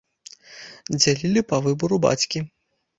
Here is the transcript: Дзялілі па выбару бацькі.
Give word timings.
Дзялілі 0.97 1.47
па 1.53 1.57
выбару 1.69 2.05
бацькі. 2.11 2.39